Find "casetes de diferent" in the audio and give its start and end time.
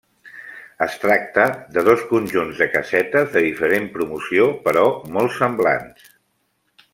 2.77-3.87